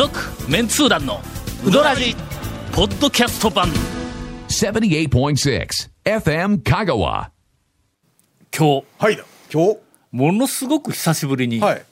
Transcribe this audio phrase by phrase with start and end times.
[0.00, 0.18] 続
[0.48, 1.20] メンツー団の
[1.62, 2.16] ウドラジ
[2.72, 3.68] ポッドキャスト版。
[4.48, 5.68] 78.6
[6.04, 7.28] FM Kagawa.
[8.50, 8.84] 今日。
[8.98, 9.22] はい。
[9.52, 9.78] 今日。
[10.10, 11.84] ものすごく久しぶりに、はい。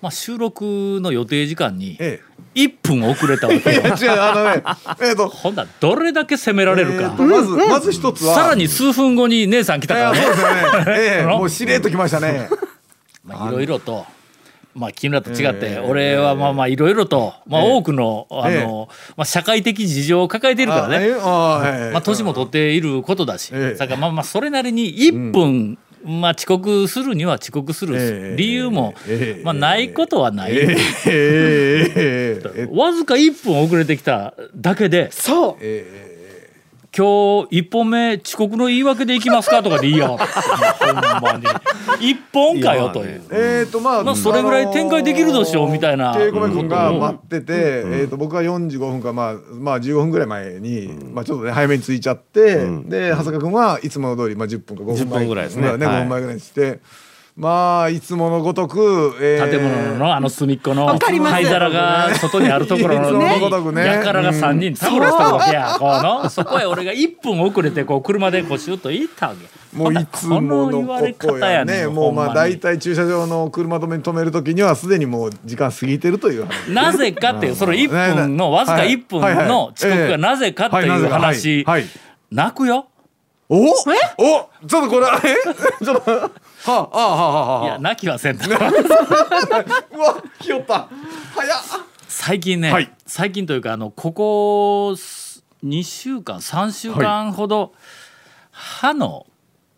[0.00, 2.20] まあ、収録の予定時間にえ
[2.54, 3.74] 1分遅れたわけ。
[3.74, 4.62] よえ違うあのね
[5.10, 5.28] えっと。
[5.28, 6.96] ほんならどれだけ責められるか。
[6.96, 8.36] えーと、まずまず一つは。
[8.36, 10.20] さらに数分後に姉さん来たからね。
[10.20, 10.60] そうですよね。
[10.86, 12.48] ええの もうしれっときましたね。
[13.24, 14.06] まあいろいろと。
[14.78, 23.78] まあ、君らと違って、俺はまあまあいろいろと、まあ、多くの、あの、まあ、社会的事情を抱えているからね、まあ、年も取っていることだし、ええ。
[23.78, 30.52] だからまあまあそれなりに1分、まあ、遅刻するには遅刻する、ええ理由も、ええまあ、ないことはない、
[32.72, 35.56] わずか1分遅れてきただけでそう。
[35.60, 36.07] え
[36.98, 41.46] 今日1本目遅刻の言い訳でいきますかとかでいいやんほんまに。
[42.00, 43.22] 1本かよという。
[43.30, 46.16] えーとまあ、まあそれぐらい展開できるでしょうみたいな。
[46.16, 46.98] ケイコメ君がうん。
[46.98, 55.76] 待ってて、えー、と僕は45分か、まあ、まあ15分ぐらい前に、まあ、ちょっとね早めに着いちゃって、で長谷川君はいつもの通り、まあ、10分か5分前10分ぐらいですね。
[55.76, 55.96] ねはい。
[55.98, 56.80] 5分前ぐらいにして
[57.38, 65.76] まあいつものごとく、えー建物のあの隅っこの灰皿が外にあるところののやからが3人たむろしたわけや。
[65.78, 69.46] このそこへ俺が1分遅れてこう車でこうシュッと行ったわけ。
[69.76, 76.70] もういつもの言われこと方やねやねもうまあ大体駐車場の車止めに止める時にはすでにもう時間過ぎてるという話。
[76.72, 81.62] なぜかっていうその1分のわずか1分の遅刻がなぜかっていう話。
[81.62, 81.90] はいはい。
[82.32, 82.88] 泣くよ。
[83.50, 83.70] お？
[83.70, 83.74] お？
[83.74, 85.20] ちょっとこれえ？
[85.84, 86.30] ちょっと
[86.68, 87.72] はあはあはあはいあ。
[87.74, 90.88] や泣きはせんと うわひよった
[91.34, 91.58] 早っ。
[92.06, 92.90] 最近ね、はい。
[93.06, 94.94] 最近というかあのここ
[95.64, 97.72] 2週間3週間ほど
[98.50, 99.26] 歯の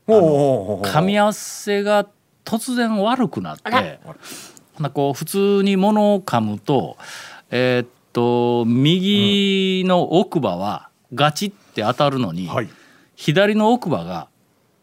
[0.07, 2.07] 噛み合わせが
[2.45, 4.01] 突然悪くなって
[4.75, 6.97] ほなこう普通に物を噛むと
[7.51, 12.69] えーっと右の奥歯はガチって当たるのに、はい。
[13.15, 14.29] 左の奥歯が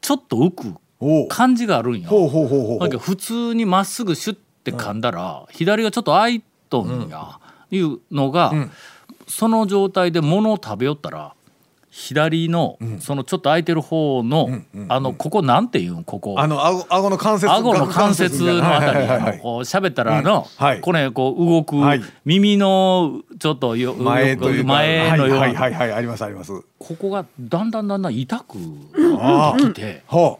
[0.01, 0.75] ちょっと浮く
[1.29, 2.09] 感じがあるんよ。
[2.79, 7.39] なんか普通にまっすぐシュッて噛んだら、左がちょっと開いとんや、
[7.71, 8.71] いうのが、ん。
[9.27, 11.33] その状態で物を食べよったら
[11.89, 16.03] 左の、そのちょっと開いてる方の、あのここなんていうん？
[16.05, 16.35] ここ。
[16.37, 20.47] あの顎顎の関節顎の関節のあたりこう喋ったらの、
[20.81, 22.01] これこう動く、はい。
[22.23, 26.53] 耳のちょっとよ前とい前のような、はいはいはいはいありますあります。
[26.79, 28.57] ここがだんだんだんだん痛く
[29.19, 30.03] あなってきて。
[30.07, 30.39] ほ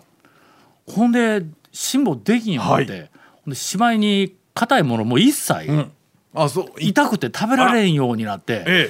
[0.88, 3.10] ほんで辛抱できんようになって、はい。
[3.46, 5.92] ほんでしまいに硬いものも一切、う
[6.34, 6.66] あそう。
[6.80, 8.90] い痛くて食べられんようになってえ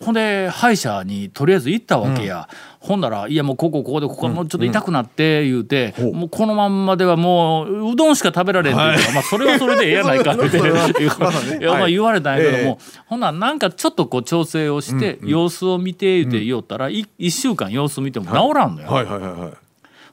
[0.00, 2.48] ほんで歯医者にとりあえず行ったわけや、
[2.80, 6.14] ほんなら「いやもうここここでここもうちょっと痛くなって」言うて、ほう。
[6.14, 10.88] もうこのまんまではもううどんしか食べられんっていうから、まあそれはそれでええ やないかってまだ
[11.42, 11.92] ねいやまあはい。
[11.92, 18.90] 言われたんやけども、えほんならなんかちょっとこう調整をして、様子を見て言うて言おったら、い1週間様子見ても治らんのよ。
[18.90, 19.63] はいはいはいはい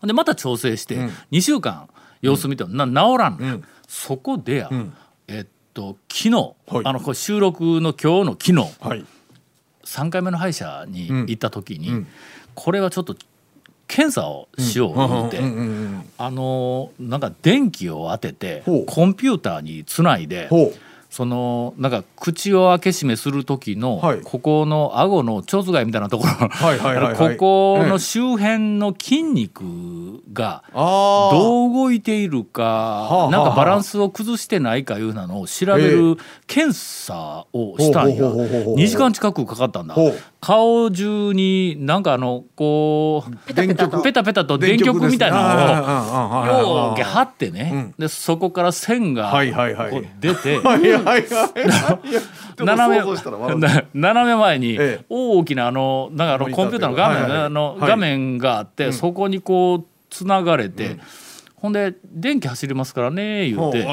[0.03, 0.95] でまた調整して
[1.31, 1.89] 2週間
[2.21, 4.69] 様子見てもな治らんのよ、そこでや、
[5.27, 6.55] えっと昨日、はい。
[6.85, 9.05] あのこれ収録の今日の昨日はい。
[9.83, 12.05] 3回目の歯医者に行った時に、
[12.53, 13.15] これはちょっと
[13.87, 15.45] 検査をしよう言うて、うん。
[15.45, 15.57] うん。
[15.57, 16.09] うん。
[16.17, 20.73] あのなんか電気を当ててコンピューターにつないでほう
[21.11, 24.21] そのなんか口を開け閉めする時の、はい。
[24.21, 27.37] ここの顎の蝶つがいみたいなところ、はいはいはいはい。
[27.37, 29.61] ここの周辺の筋肉
[30.31, 36.15] がどう動いているかなんかバランスを崩してないかいうなのを調べる
[36.47, 38.23] 検査をしたんや。
[38.23, 39.95] ほうほうほうほうほう2時間近くかかったんだ
[40.41, 44.01] 顔中になんかあのこうペタペタと。
[44.01, 49.91] ペタペタと電極みたいなのをのようけ貼ってね、でそこから線がはいはいはい。
[49.91, 50.59] こう出て、
[52.57, 53.03] 斜め
[53.93, 55.05] 斜め前にええ。
[55.09, 57.89] 大きなあのなんかあのコンピューターの画面、あのはい。
[57.89, 60.97] 画面があって、そこにこうつながれて、
[61.55, 63.83] ほんで電気走りますからね言うて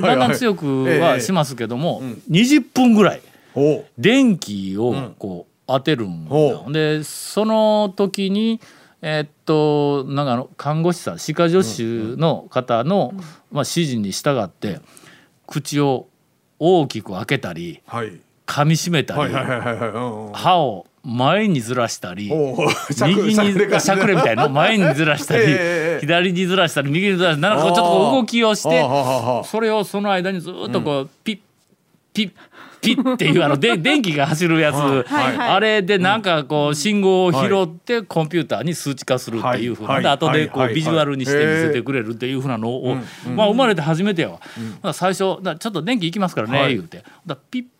[0.00, 0.98] だんだん強くええ。
[0.98, 2.00] はしますけども、
[2.30, 3.20] 20分ぐらい
[3.52, 8.60] ほ電気をこう当てるんでその時に
[9.02, 13.24] えーっとなんかあの看護師さん歯科助手の方の、まあ、
[13.60, 14.80] 指示に従って
[15.46, 16.08] 口を
[16.58, 18.20] 大きく開けたりうはい。
[18.50, 22.32] 噛みしめたり、歯を前にずらしたり
[23.06, 23.34] 右に
[23.80, 25.44] しゃくれみたいなの前にずらしたり、
[26.00, 27.82] 左にずらしたり右にずらしたりなんかちょっと
[28.16, 28.84] 動きをして
[29.44, 31.38] それをその間にずっとこう、ピッ
[32.12, 32.32] ピッ
[32.80, 35.04] ピッっていうあので 電気が走るやつ、はい。
[35.04, 35.36] はい。
[35.36, 35.48] はい。
[35.50, 40.02] あれでなんかこう信号を拾ってコンピューターに数値化するっていうふうな、はい。
[40.02, 40.72] で後でこはい。
[40.72, 42.96] うビジュアルにして見せてくれるっていうふうなのを、
[43.34, 44.48] まあ生まれて初めてやわ、だか
[44.82, 46.74] ら最初ちょっと電気行きますからね、はい。
[46.74, 46.98] 言うて。
[46.98, 47.70] だからピッピ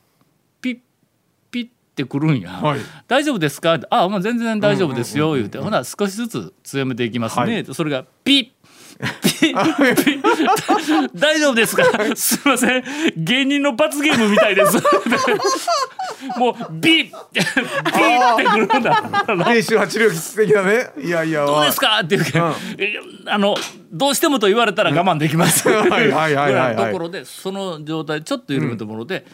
[1.91, 2.81] ってくるんや、はい。
[3.07, 8.51] 大丈夫ですか?」あもう全然大丈夫ですよ」言うて、ほな少しずつ強めていきますね、それがピッピッピッ
[11.15, 11.85] 大丈夫ですか？
[12.15, 12.85] すいません。
[13.17, 14.77] 芸人の罰ゲームみたいです。
[16.39, 19.03] もうビッビッってくるんだ。
[19.51, 20.91] 練習は治療室的なね。
[21.03, 22.01] いやいやどうですか？
[22.03, 22.93] っていうか、え
[23.27, 23.55] あの
[23.91, 25.67] どうしてもと言われたら我慢できます。
[25.69, 26.53] はいはいはいはいはい。
[26.53, 29.25] ぐらいのところでその状態ちょっと緩めたもので、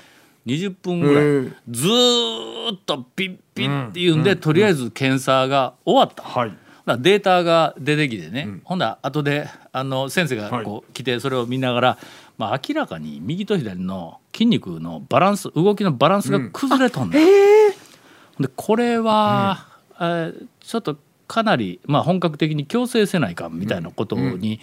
[0.47, 1.57] 20分ぐらい、うん。
[1.71, 6.23] ずーっとピッピッっていうんで、とりあえず検査が終わった。
[6.23, 6.53] はい
[6.87, 10.65] だからデータが出てきてね、ほんだら後であの先生がはい。
[10.65, 11.99] こう来てそれを見ながら、
[12.39, 19.67] まあ、明らかに右と左の筋肉のバランス動きのバランスが崩れとんだ、でこれは、
[19.99, 20.97] えーちょっと
[21.29, 24.61] かなり、まあ、本格的に矯正せないかんみたいなことに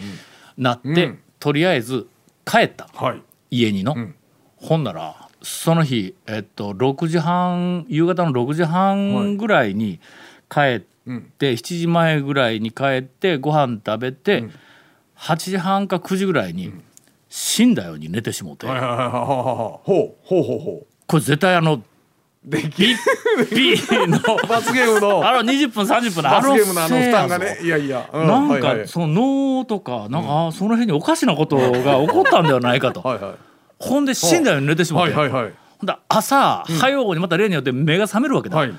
[0.57, 1.19] なって、うん。
[1.39, 2.07] とりあえず
[2.45, 2.89] 帰った。
[2.93, 3.21] はい。
[3.51, 4.15] 家にの、ん。
[4.57, 9.99] ほんならその日、えっと、6時半夕方の6時半ぐらいに
[10.49, 14.45] 帰っ7時前ぐらいに帰ってご飯食べて、
[15.17, 16.73] 8時半か9時ぐらいに
[17.29, 19.83] 死んだように寝てしもうて、はいはいはいはいはいほう
[20.23, 21.83] ほうほうほこれ絶対あのう
[22.45, 24.19] できピッピーの。
[24.47, 25.27] 罰ゲームの。
[25.27, 27.57] あの20分30分のあの罰ゲームのあの負担がね。
[27.61, 28.87] いやいや、うなんかはいはい。
[28.87, 29.07] その
[29.59, 33.33] 脳とかなんか、あーその辺におかしなことが起こったんではないかと、 はいはい。
[33.79, 35.53] ほんで死んだように寝てしまって、はいはいはい。
[35.79, 38.73] ほんで朝早うにまた例によって目が覚めるわけだ、はい。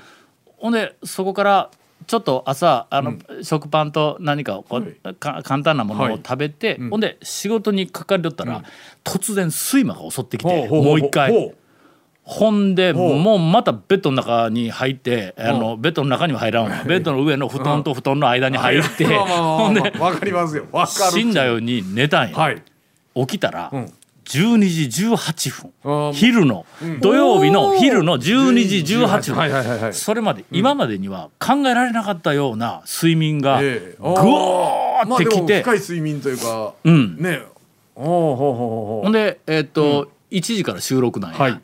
[0.57, 1.69] ほんでそこから
[2.07, 5.15] ちょっと朝あの、食パンと何かをこう、はい。
[5.15, 8.63] か簡単なものを食べて、ほんで仕事にかかりよったら、
[9.03, 11.31] 突然睡魔が襲ってきてもう一回。
[11.31, 11.53] ほ
[12.25, 16.83] ほんでもうまたベッドの中に入ってあのベッドの中には入らんわ。
[16.83, 20.65] ベッドの上の布団と布団の間に入ってほんでわかりますよ。
[20.71, 22.35] わかる死んだように寝たんや。
[22.35, 22.63] はい。
[23.13, 23.93] 起きたらん
[24.25, 26.13] 12時18分。
[26.13, 26.65] 昼の
[27.01, 29.79] 土曜日の昼の12時18はいはいはいはい。
[29.79, 34.03] 分それまで今までには考えられなかったような睡眠がぐええ。
[34.03, 35.15] わー。
[35.15, 37.17] ってきて深い睡眠というかうん。
[37.17, 37.41] ね。
[37.95, 38.01] お
[38.33, 41.51] おほんでえっと1時から収録なんはい。
[41.51, 41.61] や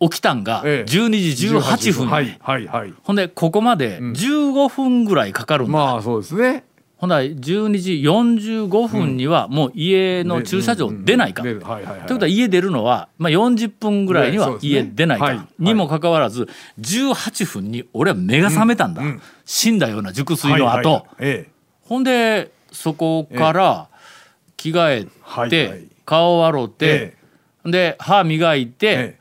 [0.00, 0.90] 起きたんがええ。
[0.90, 6.64] 12時18分はいはいはいほんでここまで15分ぐらいかかるんだ、まあそうですね
[6.98, 11.44] ほんなら12時45分にはもう家の駐車場出ないか。
[11.44, 15.40] 出ということは家出るのは、まあ、40分ぐらいには家出ないか、はい。
[15.60, 16.48] にもかかわらず
[16.80, 19.02] 18分に俺は目が覚めたんだ、
[19.44, 21.06] 死んだような熟睡の後、
[21.82, 23.88] ほんでそこから
[24.56, 25.06] 着替
[25.46, 27.14] えて、顔洗って、
[27.64, 29.18] えで歯磨いて、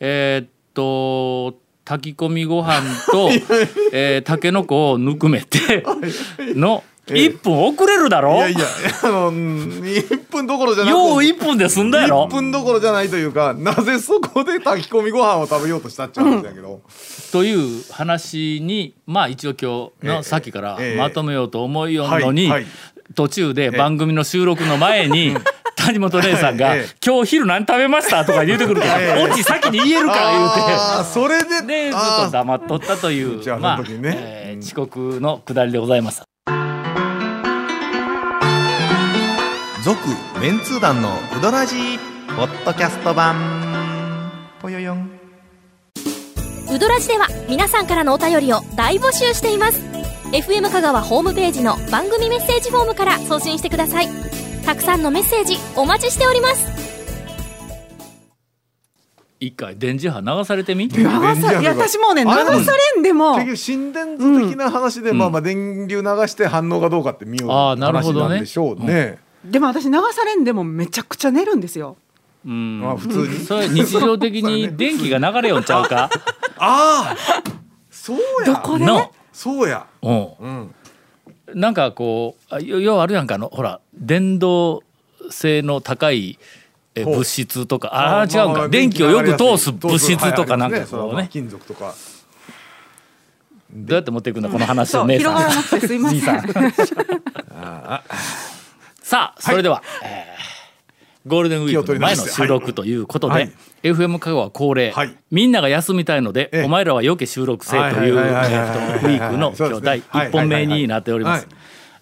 [0.00, 0.42] ええ。
[0.42, 3.30] ーっと炊き込みご飯と、
[3.92, 5.84] えー、たけのこをぬくめて
[6.54, 6.84] の
[7.14, 8.58] 1分遅れるだろ、いやいや
[9.02, 9.34] あのうん
[9.82, 16.80] 1分どころじゃなくよう1分で済んだやろ？1分どころじゃないというかなぜそこで炊き込みご飯を食べようとしたっちゃうんだけど、
[17.32, 20.16] という話にまあ一応今日ええ。
[20.16, 20.96] のさっきからええ。
[20.96, 22.50] まとめようと思いよんのに、
[23.14, 25.36] 途中で番組の収録の前に
[25.76, 30.14] 谷本姉さんがええ「今日昼何食べました?」とか言うてくるからええ「オチ先に言えるか」
[31.00, 31.66] あーそれで言うて。
[31.66, 33.80] でずっと黙っとったというまあ
[34.60, 36.20] 遅刻のくだりでございまし
[39.90, 40.02] 続
[40.40, 41.98] メンツー団のウドラジー
[42.36, 44.30] ポッドキャスト版。
[44.62, 45.10] ぽよよん。
[46.72, 49.80] ウドラジでは皆さんからのお便りを大募集しています。
[50.30, 54.08] FM 香川ホームページの番組メッセージフォームから送信してください。
[54.64, 56.68] たくさんのメッセージお待ちしております。
[59.40, 60.86] 一回電磁波流されてみ？
[60.86, 63.34] 流さいや私もうね流されんでも。
[63.34, 69.18] 結局心電図的な話で、まあまあ電流流して反応がどうかって見ようあーなるほ話どねなんでしょうね。
[69.44, 71.96] でも私流されんでもめちゃくちゃ寝るんですよ。
[72.44, 72.80] うん。
[72.80, 73.38] まあ普通に？
[73.44, 76.10] それ日常的に電気が流れよんちゃうか？
[76.58, 77.16] ああ
[77.90, 78.46] そうや。
[78.46, 78.84] どこで？
[78.84, 79.86] の、そうや。
[80.02, 80.12] う。
[80.12, 80.74] ん、うん。
[81.54, 84.82] なんかこうあよようあるやんかあのほら電動
[85.30, 86.38] 性の高い
[86.94, 87.88] えほう物質とか。
[87.94, 88.68] ああー違うんか？
[88.68, 91.28] 電気をよく通す通物質とかなんかこうね。
[91.32, 91.94] 金属とか。
[93.72, 95.34] どうやって持っていくんだこの話そうを姉さん。
[95.36, 96.42] 広がらなくてすいません
[99.10, 100.50] さあそれでは、えー
[101.26, 103.52] ゴールデンウィークの前の収録ということで、はい。
[103.82, 105.14] FM 香川恒例、はい。
[105.30, 106.64] みんなが休みたいので、ええ。
[106.64, 111.54] お前らはよけ収録せえというウィークの今日第1本目になっておりますはい。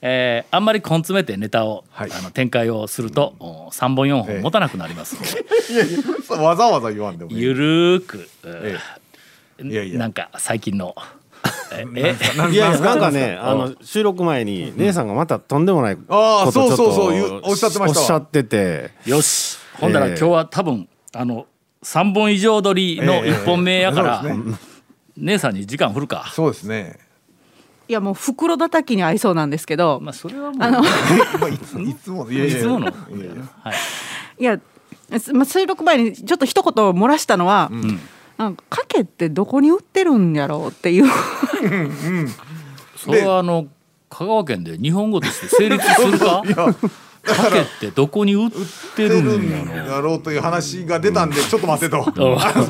[0.03, 5.17] えーあんまり根詰めてネタを、はいあの展開をすると、お3本4本持たなくなります
[6.31, 7.38] わざわざ言わんでもいい。
[7.38, 8.79] ゆるーく、え
[9.62, 10.95] いやいやなんか最近の
[11.73, 11.87] え？
[11.95, 19.59] えなんいやいやすなんかねあの収録前に姉さんがまたとんでもないこああそうとちょっとそうそう言うおっしゃってましたわおっしゃっててよし。
[19.75, 21.47] ほんだらええ今日は多分あの
[21.83, 24.25] 3本以上撮りの1本目やから、
[25.16, 26.30] 姉さんに時間振るか。
[26.35, 26.99] そうですね。
[27.88, 30.88] いやもう袋叩きに合いそうなんですけど、まあそれはもうあのま
[31.47, 32.88] あいついつもいやいやいつもの。
[32.88, 32.90] い
[33.21, 33.35] やいや。
[33.62, 33.75] はい。
[34.40, 34.61] いや、
[35.18, 38.00] すまあ、収録前にちょっと一言漏らしたのは、ん
[38.38, 41.07] なんかかけってどこに売ってるんやろうっていう。
[42.97, 43.66] それはあの
[44.09, 46.42] 香川県で日本語として成立するか？
[47.23, 48.50] かけってどこに売っ
[48.97, 52.04] てるんやろんだろうという話が出たんでちょっと待ってと。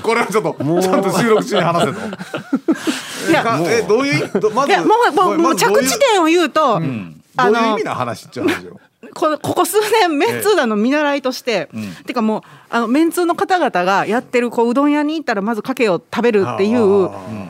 [0.02, 1.98] これはちょっとちゃんと収録中に話せと。
[3.30, 8.80] いやかえどういうどまずいやもうもうもう着地点を言うと、んあのどういう意味な話っちゅう話よ
[9.14, 11.68] このここ数年メンツー団の見習いとして、
[12.06, 17.40] てかもうあのメンツーの方々がやってるこううどん屋に行ったらまずかけを食べるっていうあ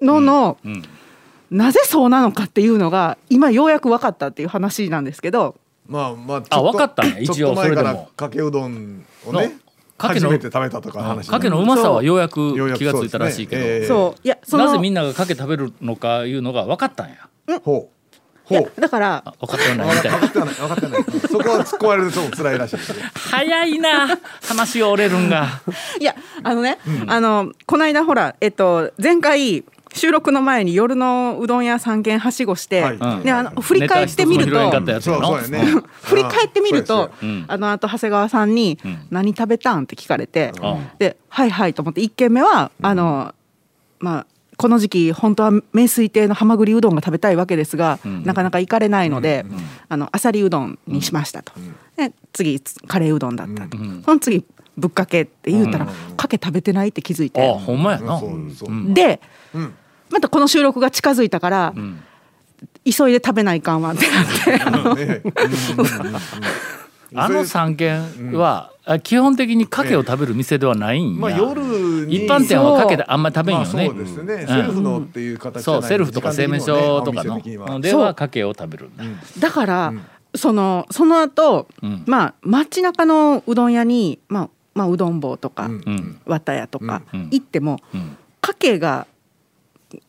[0.00, 0.82] のの、うん。
[1.50, 8.10] なぜそうなのかっていうのが今ようやく分かったっていう話なんですけどーまあまあちょっあと分かったんや一応それでも。
[8.16, 9.56] かけうどんをのね
[9.96, 17.28] かけの初めて食べたとか話かけのうまさはようやく気がついたらしいけど、そうねええそういやなぜみんながかけ食べるのかいうのが分かったんや。
[17.62, 17.78] ほう。
[17.78, 17.95] いや
[18.48, 18.80] ほう。
[18.80, 21.04] だからあ分かったようなみたい分かってはない分かってはない。
[21.28, 22.76] そこは突っ込まれるとちょっと辛いらしい。
[23.14, 25.46] 早いな話が折れるんが。
[26.00, 29.64] いやあのね、あのこの間ほらえっと前回
[29.96, 32.96] 収録の前に夜のうどん屋3軒はしごして、はい。
[32.96, 35.00] うんであの振り返ってみるとね
[36.02, 37.10] 振り返ってみると
[37.48, 40.88] あのあと長谷川さんにうん「何食べたん?」って聞かれて、うん。
[40.98, 43.34] で「はいはい」と思って1軒目はあの
[43.98, 44.26] まあ
[44.56, 48.24] この時期本当は名水亭のはまぐりうどんが食べたいわけですが、ん。
[48.24, 49.44] なかなか行かれないので、
[49.88, 51.52] あのあさりうどんにしましたと、
[51.96, 54.02] で次カレーうどんだったと、ん。
[54.04, 54.44] その次
[54.76, 55.86] ぶっかけって言うたら、
[56.16, 58.20] かけ食べてないって気づいて、あほんまやな。
[58.94, 59.20] で、
[59.56, 59.74] ん。
[60.10, 62.02] またこの収録が近づいたから、ん。
[62.84, 65.22] 急いで食べないかんわってなって
[67.16, 71.60] あのねあの3軒は、あ基本的にかけを食べる店ではないんや、まあ夜
[72.06, 77.80] に一般店はかけであんまり食べんよね、まあそうですね、セルフのっていう形じゃないそうセルフとか製麺所とかの。
[77.80, 78.88] ではかけを食べる。
[78.88, 79.04] んだ、
[79.38, 79.92] だから、
[80.34, 82.04] そのその後、うん。
[82.06, 85.82] まあ街中のうどん屋に、まあ、まあうどん坊とか、うん。
[85.84, 86.20] うん。
[86.26, 87.28] 綿屋とかうん。
[87.30, 88.16] 行っても、うん。
[88.40, 89.06] かけが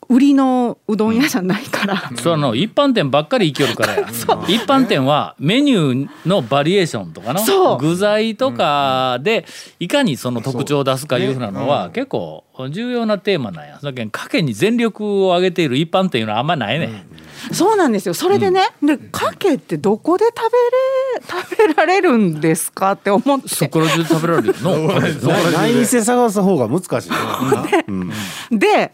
[0.09, 4.07] 売りのうどん屋じゃないから、その一般店ばっかり生きよるからや。
[4.47, 7.63] 一般店はメニューのバリエーションとかそう。
[7.73, 9.45] の具材とかで
[9.79, 13.79] いかにその特徴を出すかいうふうなのは結構重要なテーマなんや。
[13.81, 17.05] だけどかけに全力を挙げている一般店いうのはあんまないね、
[17.51, 18.13] そうなんですよ。
[18.13, 23.49] それでね、でかけってどこで食べれ食べられるんですかって思って。
[23.49, 24.55] そこら中で食べられるよ。
[24.63, 25.51] の。
[25.51, 27.09] ない店探す方が難しい。
[27.11, 27.67] な。
[27.87, 28.11] うん。
[28.51, 28.91] で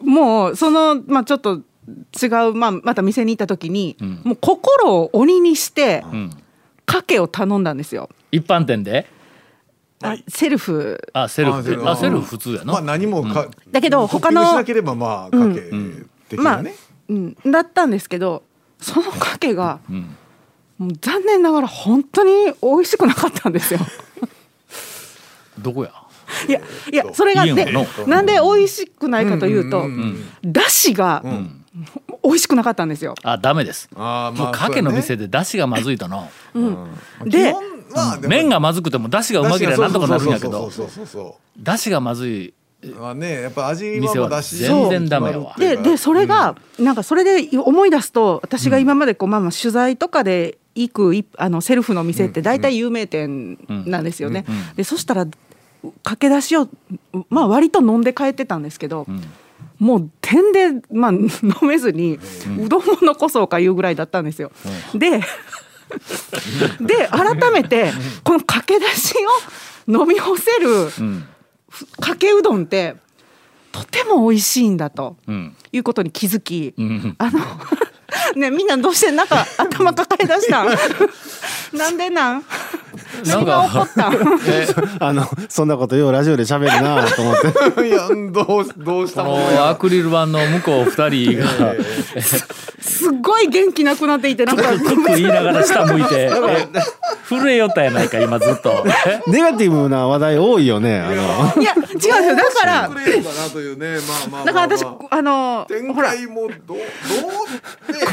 [0.00, 1.60] もうその、まあ、ちょっと
[2.22, 4.20] 違う、まあ、また店に行った時に、ん。
[4.24, 6.42] もう心を鬼にしてうん。
[6.86, 8.08] かけを頼んだんですよ。
[8.32, 9.06] 一般店で？
[10.02, 11.00] あセルフ。
[11.12, 11.62] あセルフ。
[11.62, 15.70] でああセルフ普通やな、まあ何もか、だけど他のしなければまあかけ
[16.28, 16.74] 的まあなね、、
[17.08, 18.42] うん、だったんですけど
[18.80, 20.16] そのかけがうん。
[20.78, 23.80] もう残念ながら本当に美味しくなかったんですよ。
[25.60, 25.92] どこや？
[26.48, 26.60] いや
[26.92, 28.22] いやそれがでいいのな？
[28.22, 28.26] ん。
[28.26, 29.86] で美味しくないかというと、
[30.44, 31.56] だしがん。
[32.22, 33.14] 美味しくなかったんですよ。
[33.22, 33.88] あダメです。
[33.94, 36.28] あーもうかけの店でで出汁がまずいとの
[37.24, 37.54] で
[38.26, 40.70] 麺がまずくても出汁がうまければなんとかなるんやけど。
[41.56, 42.94] 出汁がまずいうそう。
[42.96, 45.54] まあねやっぱ味は全然ダメやわ。
[45.58, 54.44] ででそれが、なんかそれで思い出すと私が今までこう、まあ、まあ取材とかで行くいあのセルフの店って大体有名店なんですよね。
[54.76, 55.26] でそしたら
[56.02, 56.68] 駆け出しを、
[57.30, 59.06] まあ、割と飲んで帰ってたんですけど、
[59.78, 61.28] もう点で、まあ、飲
[61.62, 62.18] めずに、
[62.62, 64.52] うどんも残そうかいうぐらいだったんですよ。
[64.94, 65.20] で
[66.80, 69.14] で改めてこの駆け出し
[69.88, 71.24] を飲み干せるうん。
[72.00, 72.96] かけうどんって
[73.72, 75.56] とても美味しいんだとうん。
[75.72, 77.14] いうことに気づき、うん。
[77.18, 77.40] あの
[78.36, 80.68] ねみんなどうしてなんか頭抱え出したん？
[81.76, 82.44] なんでなん？
[83.26, 84.10] 何が起こかった？
[85.06, 87.34] あのそんなことようラジオで喋るなと思っ
[87.76, 87.86] て。
[87.88, 89.38] いやどうどうしたの？
[89.68, 91.46] アクリル板の向こう二人が。
[92.80, 96.30] すっごい元気なくなっていてなんかクック言いながら下向いて。
[96.30, 96.30] え
[97.28, 98.84] 震えよったやないか今ずっと。
[99.06, 100.98] えネガティブな話題多いよね。
[101.00, 101.62] あの。
[101.62, 102.14] いや違うんですよ。
[102.36, 102.90] だから
[104.44, 106.08] だから私まあまあのほら。
[106.10, 106.82] 開もどうどうね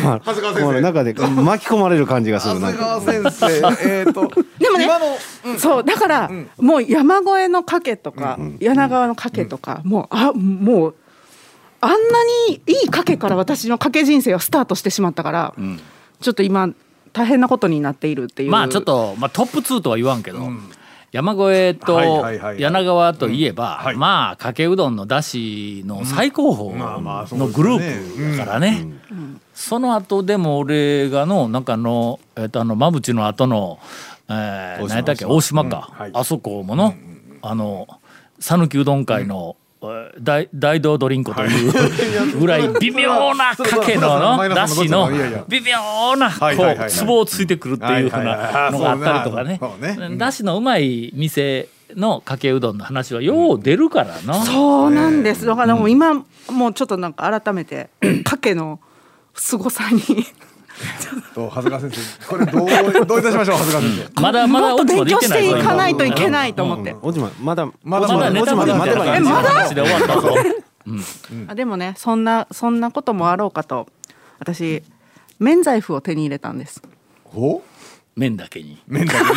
[0.03, 0.81] 長谷川先生。
[0.81, 3.23] 中で巻き込まれる感じがするな長谷。
[3.23, 3.49] 川先
[3.81, 3.89] 生。
[3.89, 10.95] えっとでもね今のそうだから、もう山越えのかけとか、柳川のかけとか、もうあもう
[11.81, 11.97] あんな
[12.49, 15.53] にいいかけから私のかけ人生はスタートしてしまったから、
[16.21, 16.69] ちょっと今
[17.13, 18.51] 大変なことになっているっていう。
[18.51, 20.39] まあちょっと、まあ、トップ2とは言わんけど、
[21.11, 21.99] 山越えと
[22.57, 28.87] 柳川といえば、まあかけうどんのだしの最高峰のグループだからね。
[29.53, 33.79] その後でも俺がのなんかあのえっとあの馬淵の後の、
[34.29, 35.25] えー、大島何やったっけ？
[35.25, 35.65] 大島。
[35.65, 36.11] か、うんはい。
[36.13, 36.93] あそこもの、
[37.41, 37.87] あの
[38.39, 39.67] 讃岐うどん会の、えー
[40.19, 41.71] 大大道ドリンクという
[42.41, 45.07] ぐらい微妙な かけののだしの
[45.47, 49.59] 微妙なこうツボをついてくるっていうふうなのがあったりとかね。
[50.17, 54.33] だしのうまい店のかけうどんの話はよう出るからな。
[54.43, 55.45] そうなんです。
[55.45, 56.15] だからもう今
[56.49, 57.89] もうちょっとなんか改めて
[58.23, 58.79] かけの
[59.35, 60.01] 凄さに
[61.33, 62.25] と長谷川先生。
[62.27, 64.21] これどうどういたしましょう長谷川先生。
[64.21, 66.29] まだまだもっと勉強していかないといけい。
[66.29, 66.95] ないと思って。
[67.01, 69.49] おじままだまだまだネタまだまだまでまだえまだ。
[69.49, 70.35] 話で終わったぞ。
[71.47, 73.87] あでもねそんなそんなこともあろうかと
[74.39, 74.83] 私
[75.39, 76.81] 免罪符を手に入れたんです。
[77.35, 77.61] お
[78.17, 78.79] 麺だけに。
[78.87, 79.29] 麺だけね。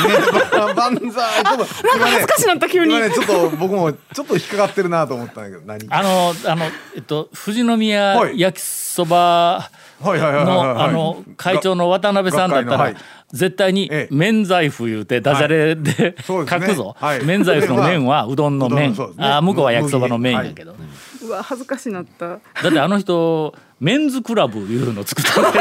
[0.75, 2.97] 万歳ちょっと今ね恥ずかしなった急に。
[2.97, 5.87] 今ねちょっと僕もちょっと引っかかってるなと思ったんだけど何？
[5.91, 6.65] あのあの
[6.97, 8.41] えっと富士宮はい。
[8.41, 9.71] 焼きそば
[10.01, 12.95] のあの会長の渡辺さんだったら
[13.31, 14.15] 絶対にええ。
[14.15, 16.67] 免罪符言うてダジャレでそうですね。
[16.67, 16.97] 書くぞ。
[16.99, 17.25] はい。
[17.25, 18.97] 免罪符の麺はうどんの麺。
[19.19, 20.73] あ向こうは焼きそばの麺やけど。
[20.73, 20.79] ね
[21.23, 22.29] うわ恥ずかしなった。
[22.29, 25.59] だってあの人メンズクラブいうの作ったんだけ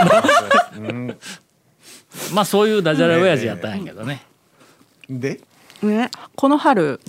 [0.79, 1.15] ど
[2.33, 4.23] まあそういうダジャレ親父やったんやけどね。
[5.09, 5.41] で？
[5.81, 6.09] ね。
[6.35, 6.99] この春、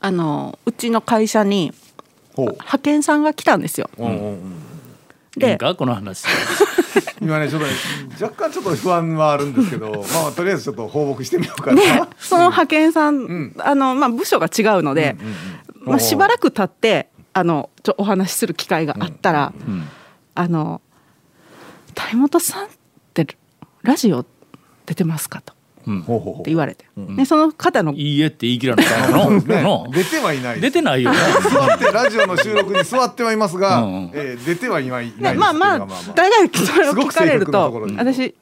[0.00, 1.72] あのうちの会社に
[2.36, 3.90] 派遣さんが来たんですよ。
[3.98, 4.62] うんうんうん
[5.36, 5.74] いいでか？
[5.74, 6.24] この話。
[7.20, 7.72] 今ねちょっとね
[8.20, 12.08] 若干ちょっと不安はあるんですけど まあとりあえずちょっと放牧してみようかでな。
[12.18, 15.16] その派遣さん、あのまあ部署が違うので、
[15.80, 19.88] まあしばらく経ってあのちょお話しする機会があったら、ん。
[20.34, 20.80] あの
[21.94, 22.68] 谷本さん
[23.88, 24.26] ラジオ
[24.84, 25.54] 出てますかと。
[25.54, 26.84] って言われて、
[27.16, 29.40] でその方のいいえって言い切らなかったのう。
[29.40, 29.62] ね。
[29.62, 30.60] の出てはいない。
[30.60, 31.16] 出てないよね。
[31.50, 34.10] 座ってラジオの収録に座ってはいますが、うんうん。
[34.12, 35.86] えー出てはいないまあまあ。
[36.14, 38.34] 大概それを聞かれると私ん？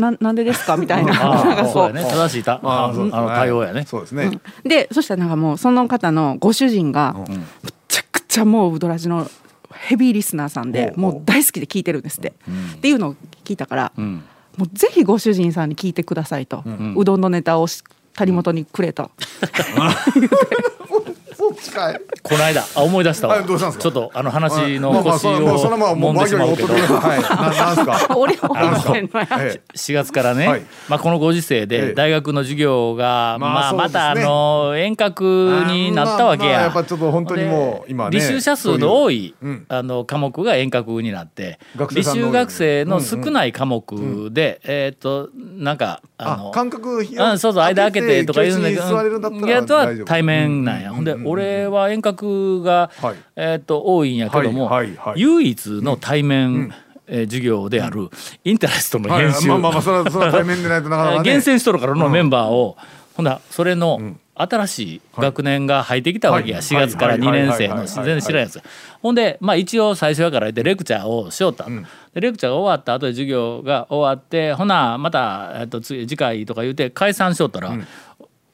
[0.00, 0.76] ななんでですか？
[0.76, 1.92] みたいなあなんかそう。
[1.92, 3.84] 正しいたあの対応やね。
[3.86, 4.40] そうですね。
[4.64, 7.14] でそしたらなんかもうその方のご主人が
[7.62, 9.30] むちゃくちゃもうウドラジの
[9.80, 12.34] ヘビーリスナーさんでもう大好きで聞いてるんですって、
[12.76, 13.14] っていうのを
[13.44, 14.24] 聞いたから、ん。
[14.56, 16.64] もうぜひご主人さんに聞いてくださいと、
[16.96, 19.62] うどんのネタをし谷本にくれと、そっち
[21.72, 22.00] かい。
[22.22, 23.34] この間あ思い出したわ。
[23.36, 23.82] はいどうしたんですか？
[23.82, 26.74] ちょっとあの話の腰を揉んもうでしまうけど。
[26.74, 27.22] はい。
[27.22, 28.06] ななんすか？
[28.16, 29.76] 俺も思ってんのやええ。
[29.76, 30.62] 4月からね、はい。
[30.88, 36.60] まあ、このご時世えでえ大学の授業が、まあまたあの遠隔になったわけや。
[36.62, 39.34] やっぱちょっと本当にもうで今ね履修者数の多い
[39.68, 48.82] あの科目が遠隔になって履修学生の少ない科目で、えっ、となんかあのあ間隔うん、そうそう間開けてとか言うんだけど
[49.46, 50.06] やつは大丈夫。
[50.06, 53.16] 対面なんや、ほんで俺は遠隔が、はい。
[53.36, 55.20] えっと多いんやけども、はいはいはい。
[55.20, 56.72] 唯一の対面、
[57.06, 58.10] えー授業である
[58.44, 61.24] インタレストのはい編集、まあまあまあそれはそれは対面でないとなかなかね。
[61.24, 62.76] 厳選しとるからのメンバーを、
[63.16, 63.24] ほん。
[63.24, 66.64] だそれの新しい学年が入ってきたわけや、はい。
[66.64, 68.62] 4月から2年生のはい全然知らんやつ。
[69.00, 77.72] ほんでまあ一応最初やから言ってレクチャーをしよった、でレクチャーが終わった後で授業が終わってほなまた、えっと、次次回とか言って解散しよったら、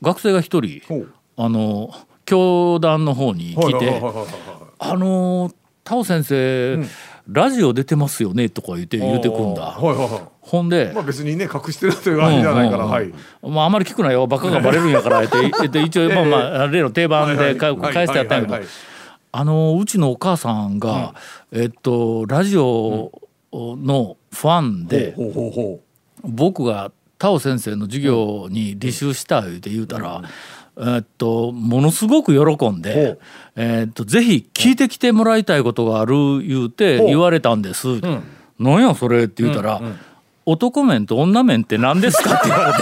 [0.00, 1.12] 学生が一人ほう。
[1.36, 1.90] あの
[2.24, 4.26] 教団の方に来てはいはいはいはいはい
[4.78, 5.50] 「あの
[5.84, 6.82] タオ先生、
[7.28, 9.62] ラジオ出てますよね」とか言って言うてくんだ。
[9.62, 10.20] はいはいはい。
[10.40, 12.86] ほんで、まあ別にね隠してるというわけじゃないから。
[12.86, 14.26] まあ、あまり聞くなよ。
[14.26, 18.68] バカがバレるんやからって 言って一応まあまあ例の定番で返してやったんやけど。
[19.36, 21.12] あのうちのお母さんが、
[21.50, 23.10] えっとラジオ
[23.52, 25.16] のファンで、
[26.22, 30.22] 僕がタオ先生の授業に履修した言うて言うたら、
[30.76, 33.18] えっとものすごく喜んで、
[33.56, 38.00] えっとぜひ聞いてきてもらいたいことがある言うて言われたんです。
[38.58, 39.80] なんやそれって言うたら、
[40.46, 42.80] 男面と女面って何ですかって言われて。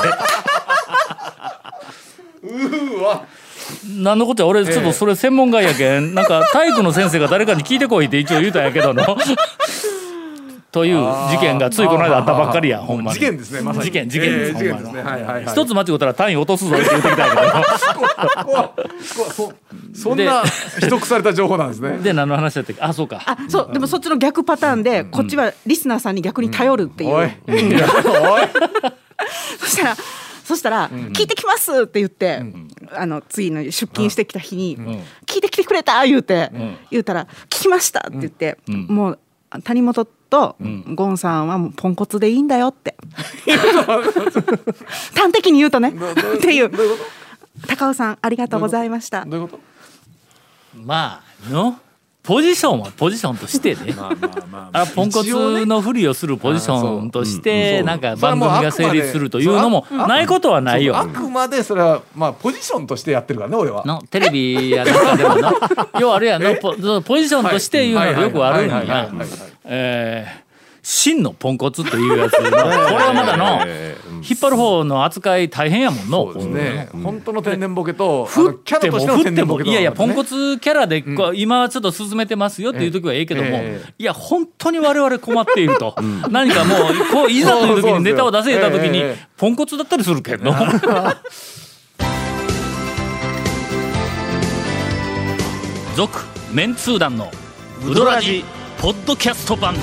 [4.03, 9.05] 何のことや俺ちょっとそれ専門外やけん、なんか体育の先生が誰かに聞いてこいって一応言うたんやけどの
[10.73, 13.15] という事件がついこの間あったばっかりやほんまに。
[13.15, 13.85] 事件ですねまさに。
[13.85, 14.95] 事件事件です、えー事件ほんまに。
[14.95, 15.11] ですね。
[15.13, 15.55] はいはいはい。
[15.55, 17.63] 一つ間違ったら単位落とすぞって言ってきたんや
[19.31, 19.53] そ
[19.95, 20.43] そんな
[20.81, 21.91] 秘匿された情報なんですね。
[21.91, 22.81] けどで何の話だったっけ？
[22.83, 23.21] あそうか。
[23.27, 27.29] あそうでもそっちの逆パターンでこっちはリスナーさんに逆に頼るっていう、おい、おい。
[29.61, 29.95] そしたら
[30.45, 32.43] そしたら、聞いてきますって言って、
[32.95, 34.77] あの次の出勤してきた日に、
[35.25, 36.51] 聞いてきてくれた言うて、
[36.91, 39.19] 言うたら聞きましたって言って、もう
[39.63, 40.57] 谷本と
[40.95, 42.97] ゴンさんはもうポンコツでいいんだよって。
[45.15, 45.93] 端的に言うとね。
[46.37, 46.71] っていう。
[47.69, 49.25] 高尾さんありがとうございました。
[49.27, 49.63] どういうこと？
[50.85, 51.79] まあの？
[52.23, 53.93] ポジションはポジションとしてね。
[53.97, 54.87] まあまあまあ あ。
[54.87, 61.05] ポンコツのふりをするポジションとしてなんか番組が成立するというのもないことはないよあ。
[61.07, 63.83] くまでそれはまあポジションとしてやってるからね俺は。
[63.85, 65.53] のテレビやなんかでもな。
[65.99, 68.77] 要はあれやのポポジションとしていうのがよくあるんや。
[68.77, 69.29] はいはいはいはいはい
[69.65, 70.52] えー
[70.83, 73.61] 真のポンコツというやつの これはまだの
[74.29, 76.25] 引っ張る方の扱い大変やもんの。
[76.25, 76.89] そうですね。
[77.03, 83.95] 本当の天然ボケとあ振のキャっても振ってもいやいやポンコツツキャラでこう今はちょっと進めてますよっていう時はええけどもええ。
[83.99, 85.95] いや本当に我々困っていると。
[86.31, 86.79] 何かもう
[87.13, 90.53] こういざという時にネタを出せた時にええポンコツだったりするけど。
[95.95, 96.21] 続
[96.53, 97.31] メンツー団の
[97.87, 98.45] ウドラジ
[98.81, 99.75] ポッドキャスト版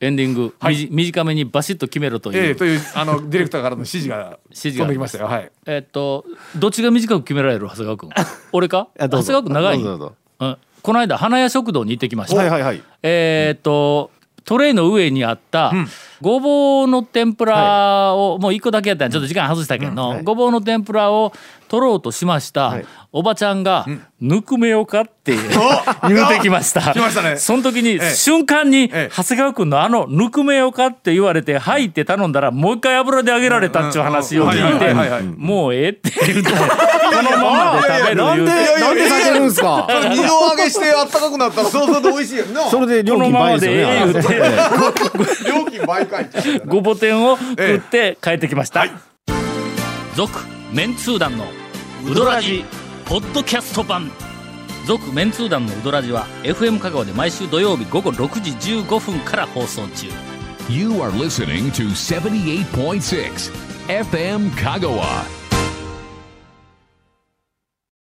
[0.00, 4.84] エンディング、みじ短めにバシッと決めろという、ええというあの ディレクターからの指示が指示が。
[4.84, 5.26] 飛んできましたよ。
[5.26, 5.50] はい。
[5.66, 6.24] えっと
[6.56, 8.10] どっちが短く決められる長谷川君？
[8.52, 8.88] 俺か？
[8.98, 9.82] 長谷川君長い？
[9.82, 10.14] どうぞどうぞ。
[10.40, 10.56] うん。
[10.82, 12.82] この間花屋食堂に行ってきました、はいはいはい。
[13.02, 14.10] えーっと
[14.44, 15.74] トレイの上にあった
[16.20, 21.32] ごぼうの天ぷらを、もう一個だけやったらちょっと時間外したけど、ごぼうの天ぷらを
[21.68, 22.86] 取ろうとしました、はい。
[23.10, 23.86] おばちゃんが
[24.20, 25.32] 「ぬくめようか?」って
[26.08, 26.80] 言うてきました。
[26.92, 27.36] 来ましたね。
[27.36, 29.10] その時に、え瞬間にええ。
[29.14, 39.86] 長谷川君のあの「ぬくめようか?」って言われて「はい」って頼んだらもう一回油で揚げられたっていう話を聞いてはいはいはい「もうええ」って言うてこのままで食べるなんで言うてなんで避けるんですか？
[39.88, 44.24] 二度揚げしてあったかくなったらそうそうで美味しいやんなそれで料金倍ですよね
[45.78, 48.86] て料金倍かいってごぼ天を食って帰ってきました
[50.14, 50.38] 「続、
[50.72, 51.46] メンツー団の
[52.04, 52.64] ウドラジ
[53.04, 54.10] ポッドキャスト版」
[54.86, 58.50] 「続・メンツー団のウドラジは FM 香川で毎週土曜日午後6時
[58.82, 60.08] 15分から放送中。
[60.70, 63.50] You are listening to 78.6
[63.88, 65.47] FM Kagawa.